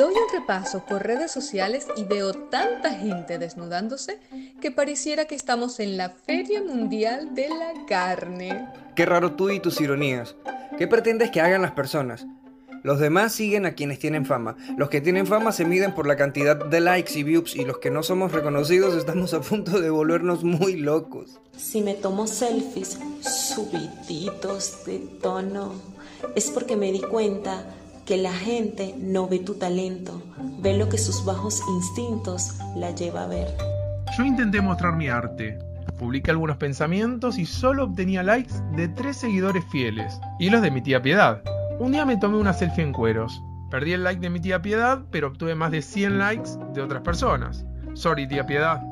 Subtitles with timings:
[0.00, 4.18] Doy un repaso por redes sociales y veo tanta gente desnudándose
[4.58, 8.66] que pareciera que estamos en la Feria Mundial de la Carne.
[8.96, 10.36] Qué raro tú y tus ironías.
[10.78, 12.24] ¿Qué pretendes que hagan las personas?
[12.82, 14.56] Los demás siguen a quienes tienen fama.
[14.78, 17.76] Los que tienen fama se miden por la cantidad de likes y views y los
[17.76, 21.40] que no somos reconocidos estamos a punto de volvernos muy locos.
[21.58, 25.74] Si me tomo selfies subiditos de tono,
[26.34, 27.66] es porque me di cuenta
[28.10, 30.20] que la gente no ve tu talento,
[30.58, 33.56] ve lo que sus bajos instintos la lleva a ver.
[34.18, 35.56] Yo intenté mostrar mi arte.
[35.96, 40.82] Publiqué algunos pensamientos y solo obtenía likes de tres seguidores fieles y los de mi
[40.82, 41.40] tía Piedad.
[41.78, 43.40] Un día me tomé una selfie en cueros.
[43.70, 47.02] Perdí el like de mi tía Piedad, pero obtuve más de 100 likes de otras
[47.02, 47.64] personas.
[47.94, 48.82] Sorry, tía Piedad.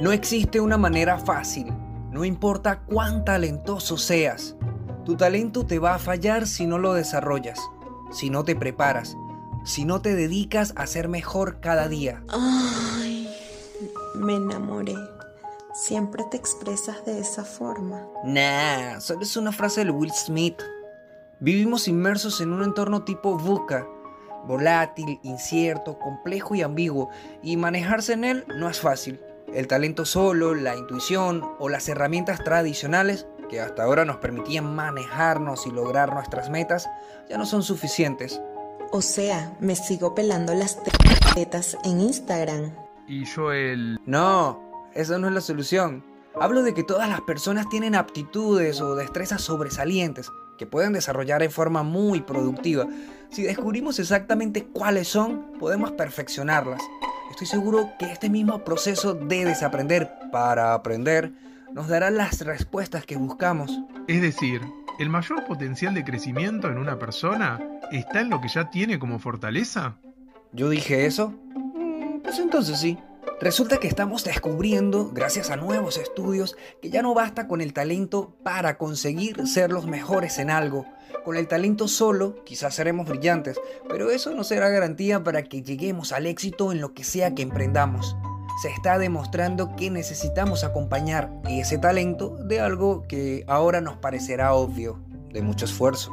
[0.00, 1.72] No existe una manera fácil.
[2.10, 4.56] No importa cuán talentoso seas.
[5.04, 7.60] Tu talento te va a fallar si no lo desarrollas,
[8.14, 9.16] si no te preparas,
[9.64, 12.22] si no te dedicas a ser mejor cada día.
[12.28, 13.28] Ay,
[14.14, 14.94] me enamoré.
[15.74, 18.06] Siempre te expresas de esa forma.
[18.22, 20.62] Nah, solo es una frase de Will Smith.
[21.40, 23.84] Vivimos inmersos en un entorno tipo VUCA,
[24.46, 27.10] volátil, incierto, complejo y ambiguo,
[27.42, 29.20] y manejarse en él no es fácil.
[29.52, 35.66] El talento solo, la intuición o las herramientas tradicionales que hasta ahora nos permitían manejarnos
[35.66, 36.88] y lograr nuestras metas
[37.28, 38.40] ya no son suficientes.
[38.92, 40.78] O sea, me sigo pelando las
[41.34, 42.72] tetas en Instagram.
[43.06, 43.98] Y yo el...
[44.06, 46.04] No, esa no es la solución.
[46.40, 51.50] Hablo de que todas las personas tienen aptitudes o destrezas sobresalientes que pueden desarrollar en
[51.50, 52.86] forma muy productiva.
[53.30, 56.82] Si descubrimos exactamente cuáles son, podemos perfeccionarlas.
[57.30, 61.32] Estoy seguro que este mismo proceso de desaprender para aprender
[61.74, 63.80] nos dará las respuestas que buscamos.
[64.06, 64.62] Es decir,
[64.98, 69.18] ¿el mayor potencial de crecimiento en una persona está en lo que ya tiene como
[69.18, 69.96] fortaleza?
[70.52, 71.34] ¿Yo dije eso?
[71.74, 72.96] Mm, Pues entonces sí.
[73.40, 78.36] Resulta que estamos descubriendo, gracias a nuevos estudios, que ya no basta con el talento
[78.44, 80.86] para conseguir ser los mejores en algo.
[81.24, 86.12] Con el talento solo, quizás seremos brillantes, pero eso no será garantía para que lleguemos
[86.12, 88.16] al éxito en lo que sea que emprendamos.
[88.62, 95.00] Se está demostrando que necesitamos acompañar ese talento de algo que ahora nos parecerá obvio,
[95.32, 96.12] de mucho esfuerzo.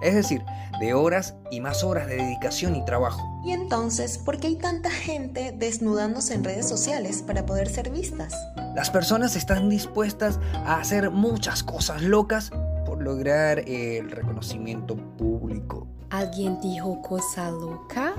[0.00, 0.42] Es decir,
[0.80, 3.22] de horas y más horas de dedicación y trabajo.
[3.44, 8.34] Y entonces, ¿por qué hay tanta gente desnudándose en redes sociales para poder ser vistas?
[8.74, 12.50] Las personas están dispuestas a hacer muchas cosas locas
[12.84, 15.86] por lograr el reconocimiento público.
[16.10, 18.14] ¿Alguien dijo cosa loca?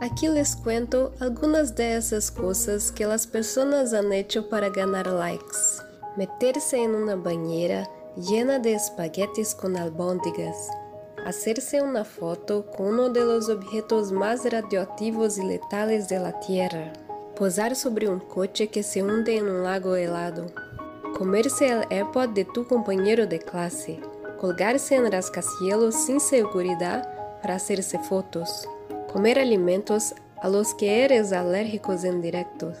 [0.00, 5.82] Aquí les cuento algunas de esas cosas que las personas han hecho para ganar likes.
[6.16, 10.70] Meterse en una bañera llena de espaguetis con albóndigas.
[11.26, 16.94] Hacerse una foto con uno de los objetos más radioactivos y letales de la Tierra.
[17.36, 20.46] Posar sobre un coche que se hunde en un lago helado.
[21.18, 24.00] Comerse el AirPod de tu compañero de clase.
[24.40, 27.06] Colgarse en rascacielos sin seguridad
[27.42, 28.66] para hacerse fotos.
[29.12, 32.76] Comer alimentos a los que eres alérgicos en directos.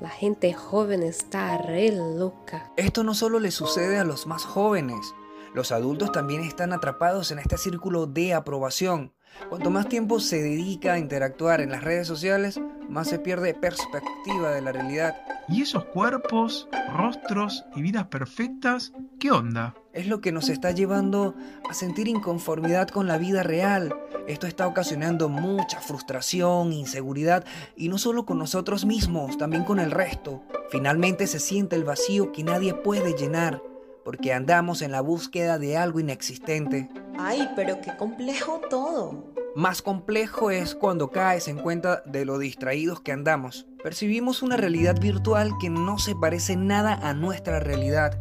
[0.00, 2.72] La gente joven está re loca.
[2.76, 5.14] Esto no solo le sucede a los más jóvenes,
[5.54, 9.14] los adultos también están atrapados en este círculo de aprobación.
[9.48, 14.50] Cuanto más tiempo se dedica a interactuar en las redes sociales, más se pierde perspectiva
[14.50, 15.16] de la realidad.
[15.48, 18.92] ¿Y esos cuerpos, rostros y vidas perfectas?
[19.18, 19.74] ¿Qué onda?
[19.92, 21.34] Es lo que nos está llevando
[21.68, 23.94] a sentir inconformidad con la vida real.
[24.26, 27.44] Esto está ocasionando mucha frustración, inseguridad,
[27.76, 30.42] y no solo con nosotros mismos, también con el resto.
[30.70, 33.62] Finalmente se siente el vacío que nadie puede llenar,
[34.04, 36.90] porque andamos en la búsqueda de algo inexistente.
[37.18, 39.37] Ay, pero qué complejo todo.
[39.58, 43.66] Más complejo es cuando caes en cuenta de lo distraídos que andamos.
[43.82, 48.16] Percibimos una realidad virtual que no se parece nada a nuestra realidad.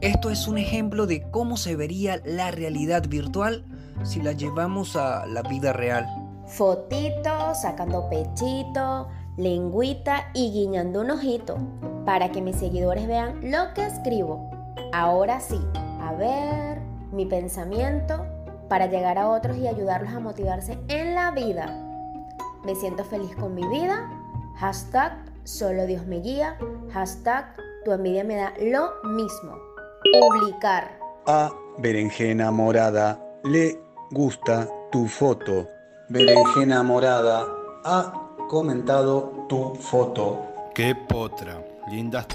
[0.00, 3.64] Esto es un ejemplo de cómo se vería la realidad virtual
[4.02, 6.08] si la llevamos a la vida real.
[6.46, 11.56] Fotito, sacando pechito, lengüita y guiñando un ojito
[12.04, 14.50] para que mis seguidores vean lo que escribo.
[14.92, 15.60] Ahora sí,
[16.00, 16.80] a ver
[17.12, 18.26] mi pensamiento
[18.70, 21.66] para llegar a otros y ayudarlos a motivarse en la vida.
[22.64, 24.08] Me siento feliz con mi vida.
[24.58, 25.12] Hashtag
[25.42, 26.56] solo Dios me guía.
[26.92, 29.58] Hashtag tu envidia me da lo mismo.
[30.20, 30.88] Publicar.
[31.26, 33.76] A Berenjena Morada le
[34.12, 35.66] gusta tu foto.
[36.08, 37.46] Berenjena Morada
[37.84, 38.12] ha
[38.48, 40.46] comentado tu foto.
[40.76, 42.26] Qué potra, lindas.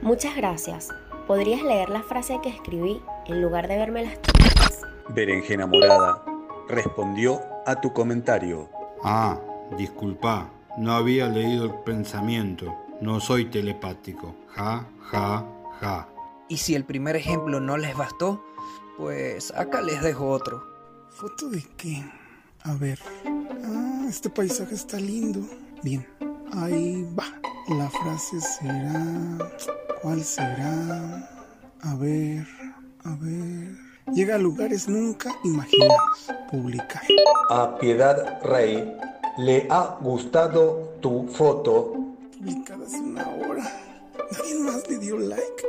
[0.00, 0.88] Muchas gracias.
[1.30, 4.80] ¿Podrías leer la frase que escribí en lugar de verme las tetas?
[5.10, 6.24] Berenjena Morada
[6.68, 8.68] respondió a tu comentario.
[9.04, 9.38] Ah,
[9.78, 12.74] disculpa, no había leído el pensamiento.
[13.00, 14.34] No soy telepático.
[14.48, 15.46] Ja, ja,
[15.78, 16.08] ja.
[16.48, 18.44] Y si el primer ejemplo no les bastó,
[18.98, 20.66] pues acá les dejo otro.
[21.10, 22.04] ¿Foto de qué?
[22.64, 22.98] A ver.
[23.24, 25.38] Ah, este paisaje está lindo.
[25.84, 26.04] Bien,
[26.54, 27.26] ahí va.
[27.68, 29.38] La frase será...
[30.02, 31.28] ¿Cuál será?
[31.82, 32.46] A ver,
[33.04, 33.76] a ver.
[34.14, 36.30] Llega a lugares nunca imaginados.
[36.50, 37.02] Publicar.
[37.50, 38.96] A Piedad Rey
[39.38, 41.94] le ha gustado tu foto.
[42.38, 43.70] Publicada hace una hora.
[44.32, 45.64] Nadie más le dio like.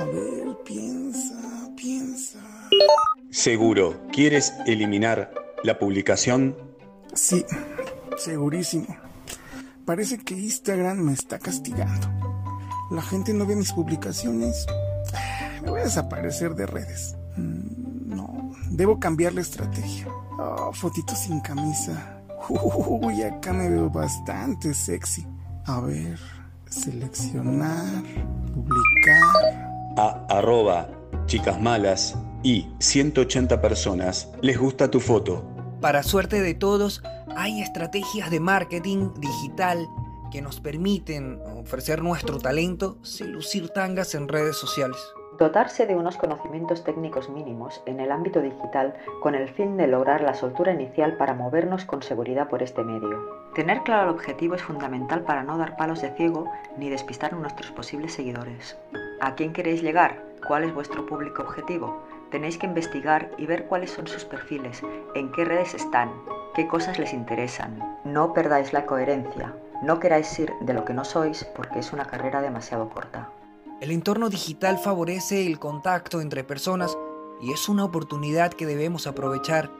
[0.00, 2.40] A ver, piensa, piensa.
[3.30, 6.56] Seguro, ¿quieres eliminar la publicación?
[7.14, 7.44] Sí,
[8.18, 8.88] segurísimo.
[9.84, 12.19] Parece que Instagram me está castigando.
[12.90, 14.66] La gente no ve mis publicaciones.
[15.62, 17.16] Me voy a desaparecer de redes.
[17.36, 20.08] Mm, No, debo cambiar la estrategia.
[20.38, 22.20] Oh, fotitos sin camisa.
[22.48, 25.24] Uy, acá me veo bastante sexy.
[25.66, 26.18] A ver,
[26.68, 28.02] seleccionar,
[28.52, 29.94] publicar.
[29.96, 30.88] A arroba
[31.26, 35.44] chicas malas y 180 personas les gusta tu foto.
[35.80, 37.02] Para suerte de todos,
[37.36, 39.86] hay estrategias de marketing digital
[40.30, 44.98] que nos permiten ofrecer nuestro talento sin lucir tangas en redes sociales.
[45.38, 50.20] Dotarse de unos conocimientos técnicos mínimos en el ámbito digital con el fin de lograr
[50.20, 53.40] la soltura inicial para movernos con seguridad por este medio.
[53.54, 56.44] Tener claro el objetivo es fundamental para no dar palos de ciego
[56.76, 58.76] ni despistar a nuestros posibles seguidores.
[59.20, 60.22] ¿A quién queréis llegar?
[60.46, 62.02] ¿Cuál es vuestro público objetivo?
[62.30, 64.82] Tenéis que investigar y ver cuáles son sus perfiles,
[65.14, 66.12] en qué redes están,
[66.54, 67.98] qué cosas les interesan.
[68.04, 72.06] No perdáis la coherencia, no queráis ir de lo que no sois porque es una
[72.06, 73.30] carrera demasiado corta.
[73.80, 76.96] El entorno digital favorece el contacto entre personas
[77.40, 79.70] y es una oportunidad que debemos aprovechar.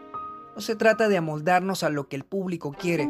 [0.55, 3.08] No se trata de amoldarnos a lo que el público quiere,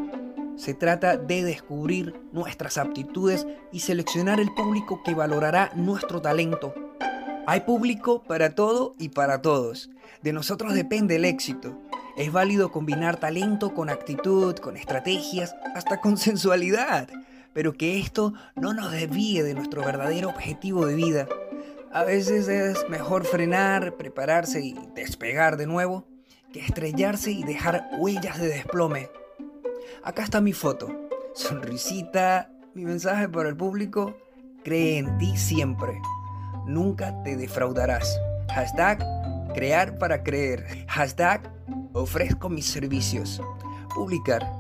[0.61, 6.75] se trata de descubrir nuestras aptitudes y seleccionar el público que valorará nuestro talento.
[7.47, 9.89] Hay público para todo y para todos.
[10.23, 11.79] De nosotros depende el éxito.
[12.21, 17.09] Es válido combinar talento con actitud, con estrategias, hasta con sensualidad
[17.53, 21.29] pero que esto no nos desvíe de nuestro verdadero objetivo de vida.
[21.93, 26.07] A veces es mejor frenar, prepararse y despegar de nuevo
[26.53, 29.09] que estrellarse y dejar huellas de desplome.
[30.03, 30.89] Acá está mi foto,
[31.35, 34.17] sonrisita, mi mensaje para el público,
[34.65, 36.01] cree en ti siempre,
[36.67, 38.21] nunca te defraudarás.
[38.53, 39.20] Hashtag
[39.53, 40.85] crear para creer.
[40.89, 41.41] Hashtag
[41.93, 43.41] ofrezco mis servicios.
[43.95, 44.60] Publicar